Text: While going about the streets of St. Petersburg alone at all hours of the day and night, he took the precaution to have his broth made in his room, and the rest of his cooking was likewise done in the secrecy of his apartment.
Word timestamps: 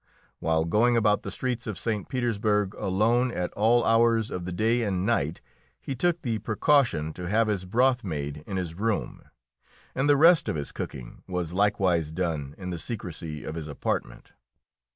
While 0.39 0.65
going 0.65 0.97
about 0.97 1.21
the 1.21 1.29
streets 1.29 1.67
of 1.67 1.77
St. 1.77 2.09
Petersburg 2.09 2.73
alone 2.73 3.31
at 3.31 3.53
all 3.53 3.85
hours 3.85 4.31
of 4.31 4.45
the 4.45 4.51
day 4.51 4.81
and 4.81 5.05
night, 5.05 5.41
he 5.79 5.93
took 5.93 6.23
the 6.23 6.39
precaution 6.39 7.13
to 7.13 7.29
have 7.29 7.47
his 7.47 7.65
broth 7.65 8.03
made 8.03 8.43
in 8.47 8.57
his 8.57 8.73
room, 8.73 9.21
and 9.93 10.09
the 10.09 10.17
rest 10.17 10.49
of 10.49 10.55
his 10.55 10.71
cooking 10.71 11.21
was 11.27 11.53
likewise 11.53 12.11
done 12.11 12.55
in 12.57 12.71
the 12.71 12.79
secrecy 12.79 13.43
of 13.43 13.53
his 13.53 13.67
apartment. 13.67 14.33